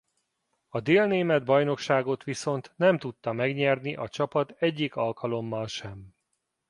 A 0.69 0.79
Dél-német 0.81 1.43
bajnokságot 1.45 2.23
viszont 2.23 2.73
nem 2.75 2.97
tudta 2.97 3.31
megnyerni 3.31 3.95
a 3.95 4.07
csapat 4.09 4.51
egyik 4.59 4.95
alkalommal 4.95 5.67
sem. 5.67 6.15